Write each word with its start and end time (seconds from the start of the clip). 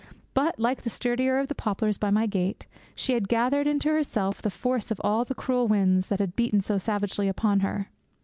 But, 0.33 0.57
like 0.59 0.81
the 0.81 0.89
sturdier 0.89 1.37
of 1.37 1.47
the 1.47 1.53
poplars 1.53 1.99
by 1.99 2.09
my 2.09 2.25
gate, 2.25 2.65
she 2.95 3.13
had 3.13 3.27
gathered 3.29 3.67
into 3.67 3.89
herself 3.89 4.41
the 4.41 4.49
force 4.49 4.89
of 4.89 4.99
all 5.03 5.25
the 5.25 5.35
cruel 5.35 5.67
winds 5.67 6.07
that 6.07 6.17
had 6.17 6.35
beaten 6.35 6.59
so 6.59 6.79
savagely 6.79 7.27
upon 7.27 7.59
her. 7.59 7.87